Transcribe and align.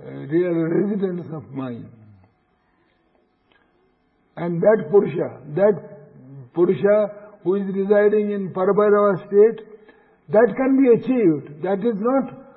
uh, 0.00 0.10
real 0.34 0.54
residence 0.76 1.26
of 1.34 1.50
mind. 1.52 1.88
And 4.36 4.60
that 4.60 4.88
Purusha, 4.90 5.40
that 5.56 6.52
Purusha 6.54 7.28
who 7.42 7.54
is 7.56 7.66
residing 7.74 8.30
in 8.30 8.52
Parabhairava 8.52 9.26
state, 9.26 9.64
that 10.28 10.54
can 10.56 10.76
be 10.76 10.88
achieved. 10.98 11.62
That 11.62 11.78
is 11.78 11.96
not 11.98 12.48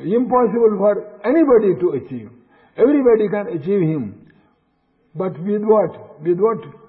impossible 0.00 0.76
for 0.78 1.20
anybody 1.24 1.78
to 1.80 1.90
achieve. 2.00 2.30
Everybody 2.76 3.28
can 3.28 3.46
achieve 3.58 3.80
him. 3.80 4.32
But 5.14 5.38
with 5.40 5.62
what? 5.62 6.22
With 6.22 6.38
what 6.38 6.81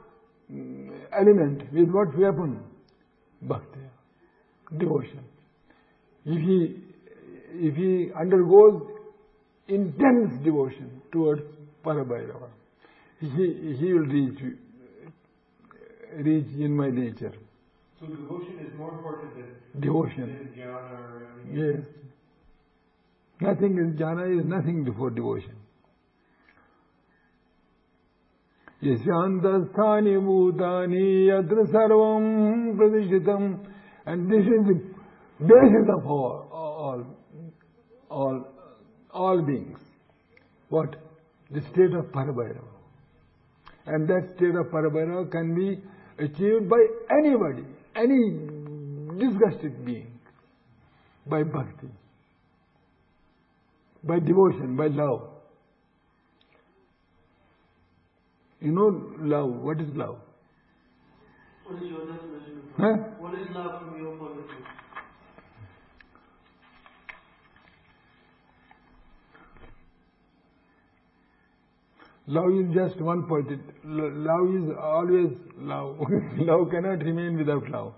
element? 1.20 1.72
With 1.74 1.90
what 1.90 2.18
weapon? 2.18 2.60
Bhakti. 3.42 3.80
Devotion. 4.78 5.24
If 6.26 6.42
he, 6.42 6.76
if 7.68 7.76
he 7.76 8.12
undergoes 8.14 8.82
intense 9.68 10.34
devotion 10.44 11.02
towards 11.12 11.42
Parabhairava, 11.86 12.50
he, 13.20 13.76
he 13.80 13.94
will 13.94 14.06
reach, 14.06 14.40
reach 16.16 16.48
in 16.58 16.76
my 16.76 16.90
nature. 16.90 17.34
So 18.00 18.08
devotion 18.08 18.60
is 18.66 18.78
more 18.78 18.92
important 18.94 19.34
than, 19.36 19.82
Devotion. 19.82 20.52
than. 20.56 21.54
Yes. 21.54 21.86
Nothing 23.42 23.78
is 23.78 24.00
jnana 24.00 24.40
is 24.40 24.46
nothing 24.46 24.84
before 24.84 25.10
devotion. 25.10 25.56
Yasyantasthani 28.82 30.18
bhutani 30.18 31.28
yatra 31.28 31.66
sarvam 31.72 32.76
pradishitam 32.76 33.74
and 34.06 34.30
this 34.30 34.42
is 34.42 34.68
the 34.68 34.94
basis 35.40 35.88
of 35.98 36.06
all, 36.06 36.48
all, 36.52 37.06
all, 38.10 38.48
all 39.12 39.42
beings. 39.42 39.80
What? 40.70 40.96
The 41.52 41.62
state 41.62 41.94
of 41.98 42.06
Parabhairava. 42.12 42.68
And 43.86 44.08
that 44.10 44.34
state 44.36 44.56
of 44.56 44.68
Parabhairava 44.68 45.32
can 45.32 45.56
be 45.56 45.82
achieved 46.24 46.70
by 46.70 46.86
anybody, 47.12 47.64
any 47.96 48.40
disgusted 49.20 49.86
being, 49.86 50.20
by 51.28 51.44
bhakti, 51.44 51.88
by 54.04 54.20
devotion, 54.20 54.76
by 54.76 54.88
love. 54.88 55.30
You 58.64 58.72
know 58.72 58.90
love. 59.20 59.50
What 59.68 59.82
is 59.82 59.90
love? 59.94 60.20
What 61.66 61.84
is 61.84 61.90
your 61.90 62.06
definition 62.12 62.60
of 62.60 62.78
Huh? 62.78 62.92
love? 62.92 63.20
What 63.20 63.34
is 63.40 63.48
love 63.56 63.82
from 63.82 64.02
your 64.02 64.16
point 64.18 64.40
of 64.40 64.46
view? 64.46 64.66
Love 72.28 72.52
is 72.52 72.74
just 72.74 73.02
one 73.02 73.24
point. 73.24 73.48
Love 73.84 74.56
is 74.56 74.76
always 74.82 75.32
love. 75.58 75.98
love 76.38 76.70
cannot 76.72 77.00
remain 77.04 77.38
without 77.38 77.70
love. 77.70 77.94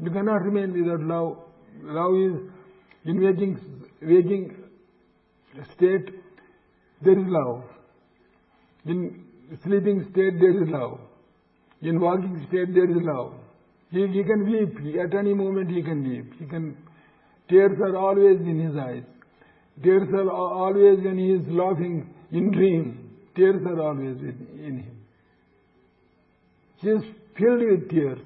You 0.00 0.10
cannot 0.10 0.42
remain 0.44 0.72
without 0.80 1.00
love. 1.00 1.38
Love 1.82 2.14
is 2.14 2.50
in 3.04 3.20
waking, 3.20 3.58
waking 4.00 4.54
state, 5.74 6.10
there 7.02 7.18
is 7.18 7.26
love. 7.26 7.64
In 8.86 9.24
sleeping 9.64 10.06
state, 10.12 10.38
there 10.40 10.62
is 10.62 10.68
love. 10.68 11.00
In 11.82 12.00
walking 12.00 12.44
state, 12.48 12.74
there 12.74 12.90
is 12.90 12.96
love. 13.00 13.34
He, 13.90 14.06
he 14.06 14.22
can 14.22 14.44
weep. 14.50 14.96
At 14.98 15.14
any 15.18 15.34
moment, 15.34 15.70
he 15.70 15.82
can 15.82 16.08
weep. 16.08 16.32
He 16.38 16.46
can. 16.46 16.76
Tears 17.48 17.78
are 17.80 17.96
always 17.96 18.40
in 18.40 18.60
his 18.60 18.76
eyes. 18.76 19.04
Tears 19.82 20.08
are 20.12 20.30
always 20.30 20.98
when 21.04 21.18
he 21.18 21.32
is 21.32 21.42
laughing 21.48 22.12
in 22.32 22.50
dream. 22.50 23.10
Tears 23.34 23.62
are 23.66 23.80
always 23.80 24.18
in, 24.18 24.48
in 24.58 24.76
him. 24.80 24.98
He 26.76 26.88
is 26.88 27.02
filled 27.38 27.60
with 27.60 27.88
tears. 27.90 28.18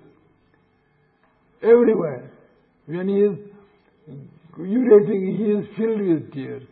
Everywhere. 1.62 2.30
When 2.86 3.08
he 3.08 3.20
is 3.20 3.38
urinating, 4.58 5.36
he 5.36 5.44
is 5.44 5.66
filled 5.76 6.00
with 6.00 6.32
tears. 6.32 6.62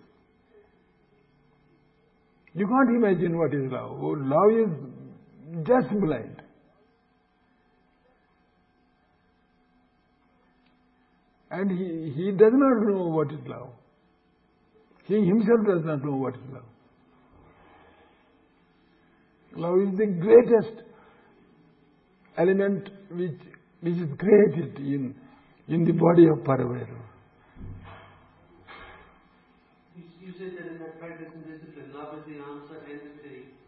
You 2.54 2.66
can't 2.66 2.90
imagine 2.96 3.38
what 3.38 3.54
is 3.54 3.70
love. 3.70 3.92
Oh, 3.92 4.16
Love 4.18 4.52
is 4.58 5.66
just 5.66 5.88
blind. 6.00 6.42
And 11.50 11.70
he, 11.70 12.12
he 12.14 12.30
does 12.30 12.52
not 12.52 12.86
know 12.86 13.06
what 13.08 13.32
is 13.32 13.40
love. 13.46 13.70
He 15.06 15.14
himself 15.14 15.66
does 15.66 15.84
not 15.84 16.04
know 16.04 16.14
what 16.14 16.34
is 16.34 16.40
love. 16.52 16.62
Love 19.56 19.80
is 19.82 19.98
the 19.98 20.06
greatest 20.06 20.82
element 22.38 22.88
which, 23.10 23.40
which 23.80 23.94
is 23.94 24.08
created 24.18 24.76
in, 24.78 25.14
in 25.66 25.84
the 25.84 25.92
body 25.92 26.26
of 26.28 26.38
Parabhairava. 26.44 27.02
You, 29.96 30.04
you 30.20 30.32
said 30.38 30.56
that 30.56 30.70
in 30.70 30.78
that 30.78 31.00
practice 31.00 31.26
and 31.34 31.44
discipline, 31.44 31.92
love 31.92 32.14
is 32.18 32.24
the 32.26 32.38
answer 32.38 32.78
and 32.88 33.00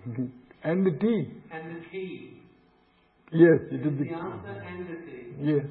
and 0.04 0.86
the 0.86 0.90
tea. 0.98 1.30
And 1.52 1.76
the 1.76 1.80
key. 1.90 2.38
Yes, 3.32 3.60
it 3.70 3.86
is 3.86 3.98
the 3.98 4.04
the 4.04 4.14
answer 4.14 4.64
and 4.68 4.86
the 4.86 4.96
key. 5.06 5.34
Yes. 5.40 5.66